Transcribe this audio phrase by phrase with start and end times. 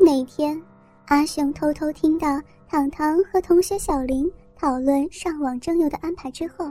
[0.00, 0.60] 那天，
[1.06, 6.70] 阿雄偷偷听到糖糖和同学小林讨论上网征友的安排之后，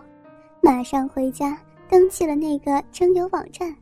[0.62, 1.60] 马上回家
[1.90, 3.76] 登记了那个征友网站，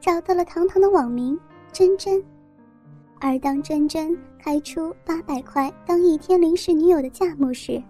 [0.00, 1.38] 找到了糖糖的网名
[1.72, 2.22] 真真。
[3.20, 7.82] 而当真真开出八百块当一天临时女友的价目时，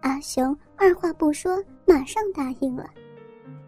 [0.00, 2.84] 阿雄二话不说，马上答应了。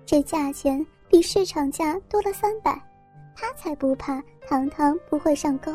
[0.04, 2.80] 这价钱比市场价多了三百，
[3.34, 5.72] 他才不怕糖糖不会上钩。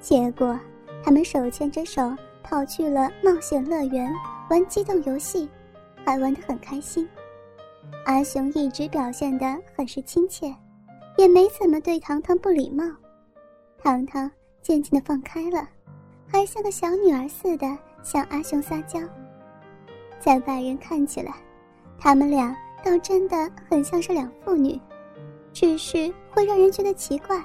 [0.00, 0.58] 结果，
[1.04, 4.12] 他们手牵着手跑去了冒险乐园
[4.48, 5.48] 玩机动游戏，
[6.04, 7.08] 还玩得很开心。
[8.06, 9.46] 阿雄一直表现得
[9.76, 10.54] 很是亲切，
[11.18, 12.84] 也没怎么对糖糖不礼貌。
[13.78, 14.30] 糖糖
[14.62, 15.68] 渐渐的放开了，
[16.26, 17.66] 还像个小女儿似的
[18.02, 18.98] 向阿雄撒娇。
[20.18, 21.34] 在外人看起来，
[21.98, 24.80] 他们俩倒真的很像是两父女，
[25.52, 27.42] 只是会让人觉得奇怪，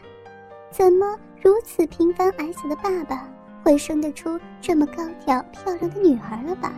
[0.72, 3.30] 怎么如此平凡矮小的爸爸
[3.64, 6.74] 会生得出这么高挑漂亮的女儿了吧？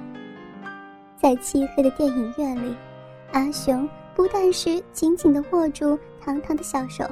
[1.16, 2.76] 在漆黑的电影院里，
[3.32, 7.10] 阿雄不但是紧紧地握住糖糖的小手，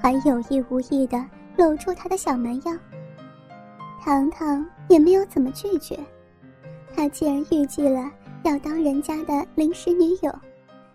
[0.00, 1.20] 还有意无意的。
[1.56, 2.72] 搂住他的小蛮腰，
[4.00, 5.98] 糖糖也没有怎么拒绝。
[6.94, 8.10] 他既然预计了
[8.42, 10.32] 要当人家的临时女友，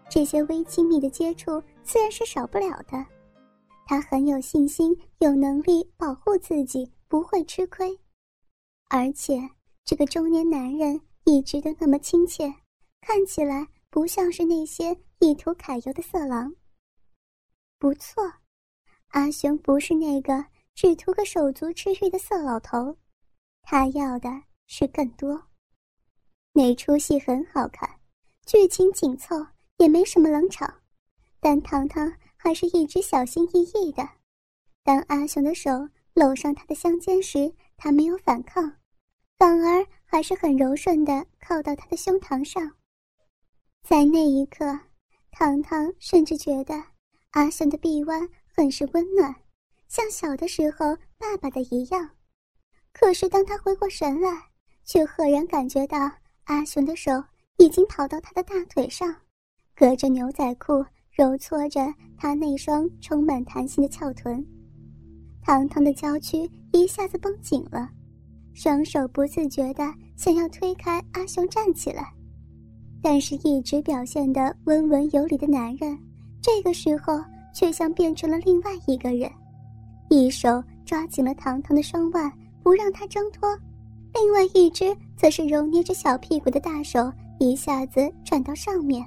[0.09, 3.05] 这些微亲密的接触自然是少不了的。
[3.89, 7.99] 他很有信心，有能力保护自己，不会吃亏。
[8.87, 9.49] 而且
[9.83, 12.53] 这个中年男人一直都那么亲切，
[13.01, 16.53] 看起来不像是那些意图揩油的色狼。
[17.79, 18.31] 不错。
[19.07, 20.45] 阿雄不是那个
[20.75, 22.95] 只图个手足之欲的色老头，
[23.63, 24.29] 他要的
[24.67, 25.47] 是更多。
[26.53, 27.89] 那出戏很好看，
[28.45, 30.71] 剧情紧凑，也没什么冷场，
[31.39, 34.09] 但糖糖还是一直小心翼翼的。
[34.83, 35.69] 当阿雄的手
[36.13, 38.77] 搂上他的香肩时，他没有反抗，
[39.37, 42.71] 反而还是很柔顺的靠到他的胸膛上。
[43.83, 44.65] 在那一刻，
[45.29, 46.83] 糖糖甚至觉得
[47.31, 48.27] 阿雄的臂弯。
[48.51, 49.33] 很是温暖，
[49.87, 52.09] 像小的时候爸爸的一样。
[52.91, 54.49] 可是当他回过神来，
[54.83, 56.11] 却赫然感觉到
[56.43, 57.23] 阿雄的手
[57.55, 59.15] 已经跑到他的大腿上，
[59.73, 64.45] 隔着牛仔裤揉搓着他那双充满弹性的翘臀。
[65.41, 67.89] 糖糖的娇躯一下子绷紧了，
[68.53, 72.13] 双手不自觉地想要推开阿雄站起来，
[73.01, 75.97] 但是一直表现得温文有礼的男人，
[76.41, 77.19] 这个时候。
[77.51, 79.29] 却像变成了另外一个人，
[80.07, 82.31] 一手抓紧了糖糖的双腕，
[82.61, 83.49] 不让他挣脱；
[84.13, 89.03] 另外一只则是揉捏着小屁股的大手，一下子转到上面，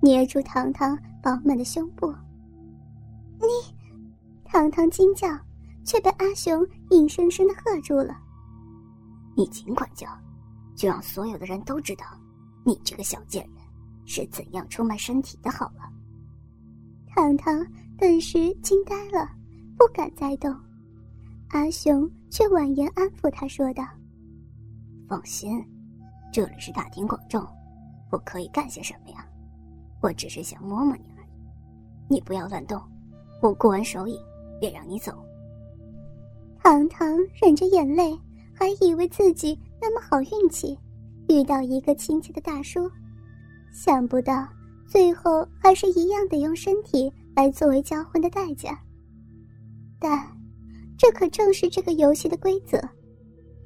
[0.00, 2.12] 捏住糖糖饱满的胸部。
[3.38, 3.46] 你，
[4.44, 5.28] 糖糖惊叫，
[5.84, 8.16] 却被阿雄硬生生的喝住了。
[9.36, 10.08] 你尽管叫，
[10.76, 12.04] 就让所有的人都知道，
[12.66, 13.56] 你这个小贱人
[14.04, 15.50] 是怎样出卖身体的。
[15.50, 15.90] 好了，
[17.14, 17.64] 糖糖。
[17.98, 19.30] 顿时惊呆了，
[19.78, 20.52] 不敢再动。
[21.50, 23.84] 阿雄却婉言安抚他说道
[25.06, 25.64] ：“放心，
[26.32, 27.46] 这里是大庭广众，
[28.10, 29.24] 我可以干些什么呀？
[30.00, 31.11] 我只是想摸摸你。
[32.12, 32.78] 你不要乱动，
[33.40, 34.16] 我过完手瘾
[34.60, 35.12] 便让你走。”
[36.62, 38.16] 糖糖忍着眼泪，
[38.52, 40.78] 还以为自己那么好运气，
[41.28, 42.88] 遇到一个亲切的大叔，
[43.72, 44.46] 想不到
[44.86, 47.12] 最后还是一样得用身体。
[47.34, 48.78] 来作为交换的代价，
[49.98, 50.28] 但
[50.98, 52.78] 这可正是这个游戏的规则。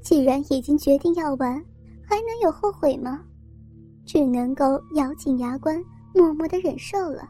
[0.00, 1.60] 既然已经决定要玩，
[2.04, 3.24] 还能有后悔吗？
[4.04, 5.84] 只能够咬紧牙关，
[6.14, 7.28] 默默的忍受了。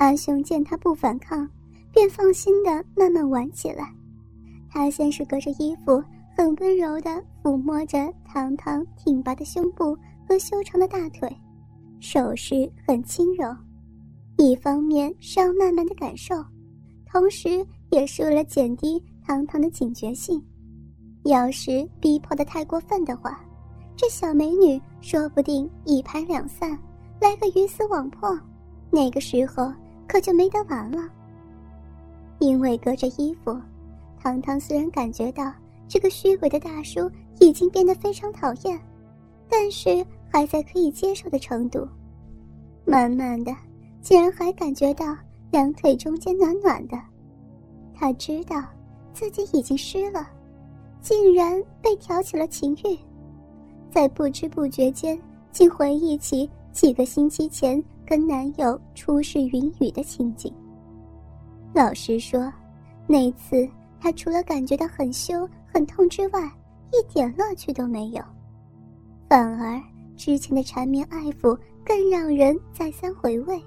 [0.00, 1.46] 阿雄见他不反抗，
[1.92, 3.94] 便放心的慢慢玩起来。
[4.70, 6.02] 他先是隔着衣服，
[6.34, 9.94] 很温柔的抚摸着糖糖挺拔的胸部
[10.26, 11.30] 和修长的大腿，
[12.00, 13.54] 手势很轻柔。
[14.38, 16.34] 一方面是要慢慢的感受，
[17.04, 20.42] 同时也是为了减低糖糖的警觉性。
[21.24, 23.38] 要是逼迫的太过分的话，
[23.94, 26.70] 这小美女说不定一拍两散，
[27.20, 28.34] 来个鱼死网破，
[28.90, 29.70] 那个时候
[30.10, 31.08] 可就没得玩了。
[32.40, 33.56] 因为隔着衣服，
[34.20, 35.52] 糖糖虽然感觉到
[35.86, 37.08] 这个虚伪的大叔
[37.38, 38.76] 已经变得非常讨厌，
[39.48, 41.86] 但是还在可以接受的程度。
[42.84, 43.54] 慢慢的。
[44.02, 45.14] 竟然还感觉到
[45.50, 46.98] 两腿中间暖暖的，
[47.94, 48.64] 他知道
[49.12, 50.26] 自己已经湿了，
[51.02, 52.98] 竟然被挑起了情欲，
[53.90, 55.20] 在不知不觉间，
[55.52, 57.80] 竟回忆起几个星期前
[58.10, 60.52] 跟男友初试云雨的情景。
[61.72, 62.52] 老实说，
[63.06, 63.70] 那次
[64.00, 66.40] 他除了感觉到很羞很痛之外，
[66.90, 68.20] 一点乐趣都没有，
[69.28, 69.80] 反而
[70.16, 73.62] 之前的缠绵爱抚更让人再三回味。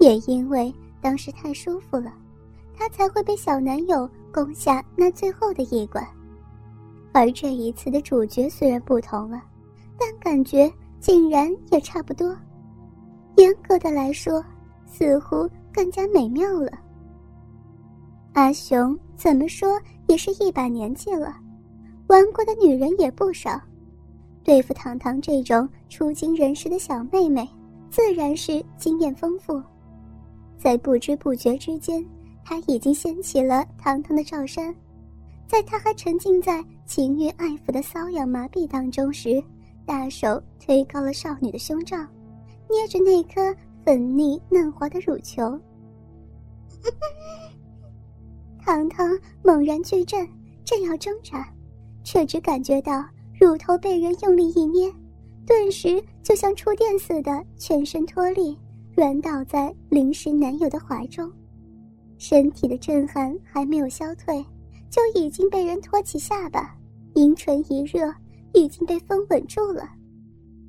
[0.00, 2.12] 也因为当时太舒服了，
[2.76, 6.04] 他才会被小男友攻下那最后的一关。
[7.12, 9.40] 而这一次的主角虽然不同了，
[9.96, 10.68] 但感觉
[10.98, 12.36] 竟然也差不多。
[13.38, 14.44] 严格的来说，
[14.84, 16.72] 似乎更加美妙了。
[18.32, 21.36] 阿雄怎么说也是一把年纪了，
[22.08, 23.60] 玩过的女人也不少，
[24.42, 27.48] 对付糖糖这种初经人事的小妹妹，
[27.90, 29.62] 自然是经验丰富。
[30.58, 32.04] 在不知不觉之间，
[32.44, 34.74] 他已经掀起了糖糖的罩衫。
[35.46, 39.40] 在他还沉浸在情欲爱抚的瘙痒麻痹当中时，
[39.86, 41.96] 大手推高了少女的胸罩，
[42.70, 43.54] 捏着那颗
[43.84, 45.58] 粉腻嫩滑的乳球。
[48.58, 50.28] 糖糖猛然巨震，
[50.64, 51.48] 正要挣扎，
[52.04, 53.04] 却只感觉到
[53.40, 54.92] 乳头被人用力一捏，
[55.46, 58.58] 顿时就像触电似的，全身脱力，
[58.94, 61.30] 软倒在临时男友的怀中。
[62.18, 64.44] 身体的震撼还没有消退。
[64.90, 66.74] 就已经被人托起下巴，
[67.14, 68.10] 阴唇一热，
[68.54, 69.86] 已经被封稳住了。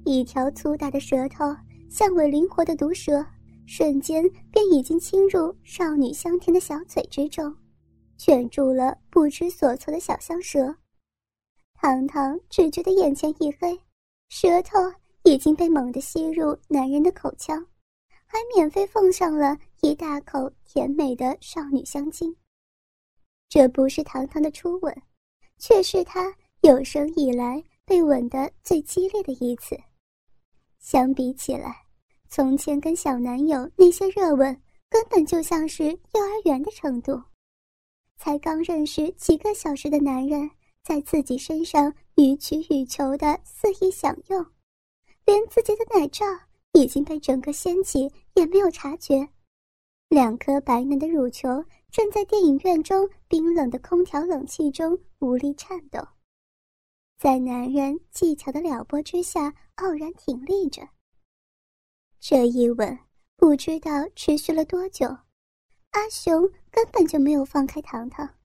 [0.03, 1.45] 一条粗大的舌头，
[1.89, 3.25] 像尾灵活的毒蛇，
[3.65, 7.55] 瞬间便已经侵入少女香甜的小嘴之中，
[8.17, 10.75] 卷住了不知所措的小香舌。
[11.73, 13.79] 糖糖只觉得眼前一黑，
[14.29, 14.77] 舌头
[15.23, 17.65] 已经被猛地吸入男人的口腔，
[18.27, 22.35] 还免费奉上了一大口甜美的少女香精。
[23.49, 24.95] 这不是糖糖的初吻，
[25.57, 29.75] 却是他有生以来被吻得最激烈的一次。
[30.79, 31.85] 相比起来，
[32.29, 37.21] 从前跟小男友那些热吻，根本就像是幼儿园的程度。
[38.17, 40.49] 才刚认识几个小时的男人，
[40.83, 44.45] 在自己身上予取予求的肆意享用，
[45.25, 46.25] 连自己的奶罩
[46.73, 49.29] 已经被整个掀起也没有察觉，
[50.09, 51.63] 两颗白嫩的乳球。
[51.91, 55.99] 正在电影院中冰冷的空调冷气中无力颤抖，
[57.19, 60.87] 在男人技巧的撩拨之下傲然挺立着。
[62.17, 62.97] 这一吻
[63.35, 65.05] 不知道持续了多久，
[65.91, 68.35] 阿雄根本就没有放开糖糖，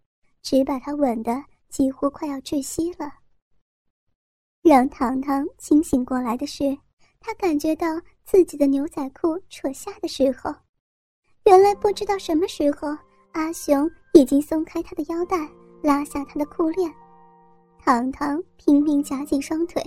[0.42, 3.12] 只把他吻得几乎快要窒息了。
[4.60, 6.76] 让糖糖清醒过来的是，
[7.20, 7.86] 他感觉到
[8.24, 10.52] 自己的牛仔裤扯下的时候，
[11.44, 12.88] 原来不知道什么时候。
[13.34, 15.36] 阿雄已经松开他的腰带，
[15.82, 16.92] 拉下他的裤链。
[17.84, 19.84] 糖糖拼命夹紧双腿，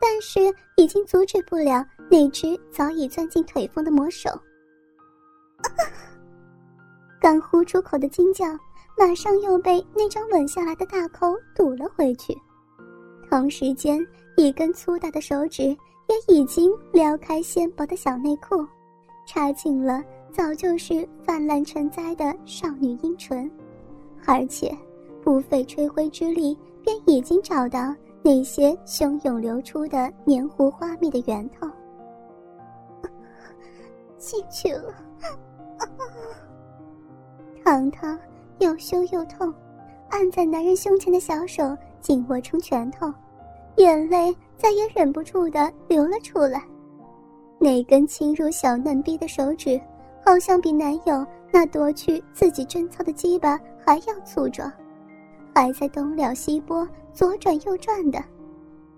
[0.00, 0.38] 但是
[0.76, 4.30] 已经阻止不了那只早已钻进腿缝的魔手。
[7.20, 8.46] 刚呼出口的惊叫，
[8.96, 12.32] 马上又被那张吻下来的大口堵了回去。
[13.28, 14.06] 同时间，
[14.36, 15.76] 一根粗大的手指也
[16.28, 18.64] 已经撩开纤薄的小内裤，
[19.26, 20.00] 插进了。
[20.30, 23.50] 早就是泛滥成灾的少女阴唇，
[24.24, 24.74] 而且
[25.22, 31.68] 不费吹灰之力，便已经找到那些汹涌流出的黏糊花蜜的源头。
[34.18, 34.92] 进去了，
[37.64, 38.18] 糖糖
[38.58, 39.52] 又羞又痛，
[40.10, 43.12] 按在男人胸前的小手紧握成拳头，
[43.76, 46.62] 眼泪再也忍不住的流了出来。
[47.58, 49.80] 那根侵入小嫩逼的手指。
[50.24, 54.72] 好像比男友那夺去自己贞操的鸡巴还要粗壮，
[55.54, 58.22] 还在东撩西拨、左转右转的，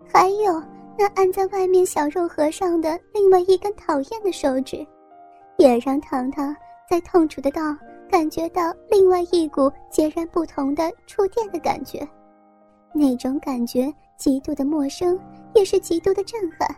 [0.07, 0.63] 还有
[0.97, 4.87] 那按在外面小肉盒上的另外一根讨厌的手指，
[5.59, 6.55] 也让糖糖
[6.89, 7.77] 在痛楚的道
[8.09, 12.07] 感觉到另外一股截然不同的触电的感觉，
[12.93, 15.19] 那种感觉极度的陌生，
[15.55, 16.69] 也是极度的震撼。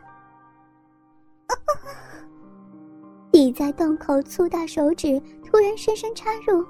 [3.31, 6.65] 抵在洞口粗大手指突然深深插入，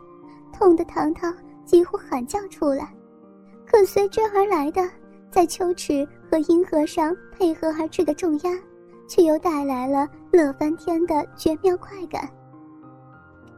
[0.52, 1.32] 痛得糖糖
[1.64, 2.92] 几乎喊叫出来。
[3.66, 4.88] 可随之而来的，
[5.30, 8.50] 在秋齿和阴河上配合而至的重压，
[9.08, 12.28] 却又带来了乐翻天的绝妙快感。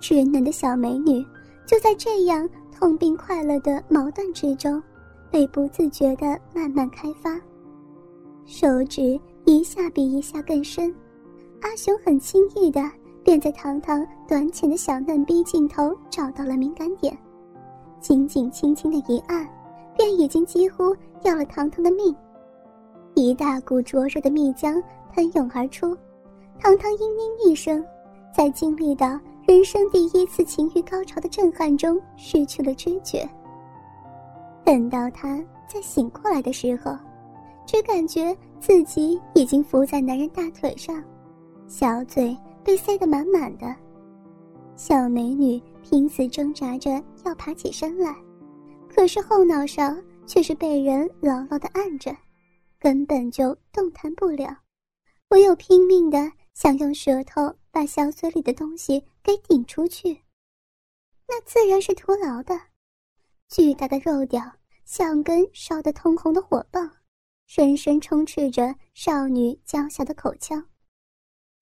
[0.01, 1.25] 稚嫩的小美女
[1.67, 4.83] 就在这样痛并快乐的矛盾之中，
[5.31, 7.39] 被不自觉地慢慢开发，
[8.47, 10.95] 手指一下比一下更深。
[11.61, 12.81] 阿雄很轻易的
[13.23, 17.17] 便在糖糖短浅的小嫩逼尽头找到了敏感点，
[18.01, 19.47] 紧紧轻轻的一按，
[19.99, 22.15] 便已经几乎要了糖糖的命。
[23.15, 24.81] 一大股灼热的蜜浆
[25.13, 25.89] 喷涌而出，
[26.61, 27.85] 糖糖嘤嘤一声，
[28.33, 33.29] 在经历到人生第一次情欲高潮的震撼中失去了知觉，
[34.65, 36.97] 等到他再醒过来的时候，
[37.67, 41.03] 只感觉自己已经伏在男人大腿上，
[41.67, 43.75] 小嘴被塞得满满的。
[44.77, 48.15] 小美女拼死挣扎着要爬起身来，
[48.99, 49.95] 可是后脑勺
[50.27, 52.17] 却是被人牢牢的按着，
[52.81, 54.59] 根本就动弹不了，
[55.29, 60.25] 唯有拼命的想用舌头把小嘴里的东西给顶出去。
[61.29, 62.61] 那自然是徒劳的，
[63.49, 64.43] 巨大的肉屌
[64.85, 66.91] 像根烧得通红的火棒，
[67.47, 70.67] 深深充斥着少女娇小的口腔，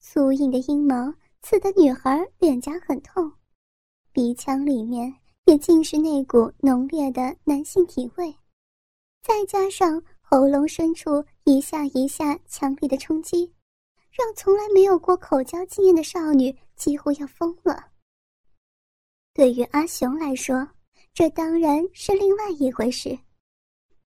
[0.01, 1.13] 粗硬的阴毛。
[1.43, 3.31] 刺得女孩脸颊很痛，
[4.11, 5.15] 鼻腔里面
[5.47, 8.35] 也尽是那股浓烈的男性体味，
[9.23, 13.53] 再加上喉咙深处一下一下强力的冲击，
[14.11, 17.87] 让从来没有过口交经验的少女几乎要疯了。
[19.33, 20.69] 对于阿雄来说，
[21.15, 23.19] 这当然是另外一回事，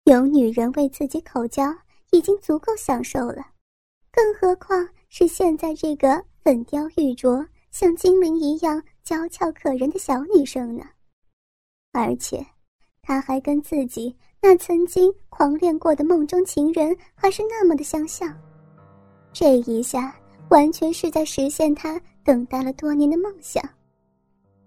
[0.05, 1.65] 有女人为自己口交
[2.13, 3.43] 已经足够享受了，
[4.13, 6.25] 更何况是现在这个。
[6.43, 10.83] 粉雕玉琢，像精灵一样娇俏可人的小女生呢，
[11.93, 12.45] 而且，
[13.03, 18.35] 他还跟自己那曾经狂恋过的梦中情人还是那么的相像，
[19.33, 20.15] 这一下
[20.49, 23.63] 完全是在实现他等待了多年的梦想。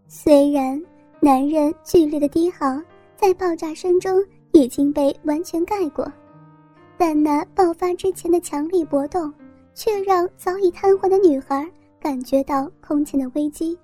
[0.08, 0.82] 虽然
[1.20, 2.65] 男人剧烈的低嚎
[3.15, 6.12] 在爆炸声中已经被完全盖过，
[6.98, 9.34] 但那爆发之前的强力搏动。
[9.75, 11.68] 却让早已瘫痪的女孩
[12.00, 13.75] 感觉到空前的危机，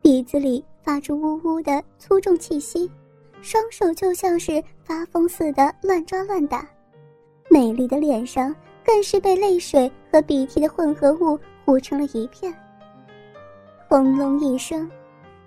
[0.00, 2.88] 鼻子里发出呜呜的粗重气息，
[3.42, 6.64] 双手就像是发疯似的乱抓乱打，
[7.50, 12.54] 美丽的脸上更是被泪水和鼻涕的混合物糊成了一片。
[13.88, 14.88] 轰隆一声，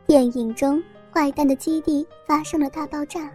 [0.05, 3.31] 电影中坏蛋的基地发生了大爆炸，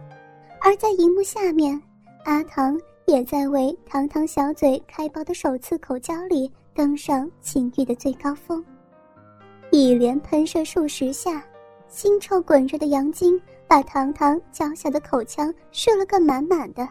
[0.61, 1.81] 而在荧幕下面，
[2.25, 2.79] 阿唐。
[3.07, 8.65] 也在为堂堂小嘴开包的首次口交里登上情欲的最高峰，
[9.69, 11.45] 一连喷射数十下，
[11.89, 16.87] 腥臭滚热的阳精把堂堂娇小的口腔射了个满满的，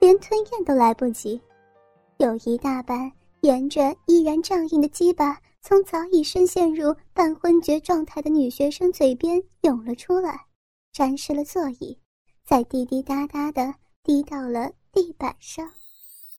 [0.00, 1.40] 连吞咽都来不及，
[2.18, 3.10] 有一大半
[3.40, 10.46] 沿着依然胀硬的鸡巴从早已深陷入半昏厥状态的女学生嘴边涌了出来，
[10.92, 11.98] 沾湿了座椅，
[12.44, 14.70] 再滴滴答答的滴到了。
[14.96, 15.70] 地板上。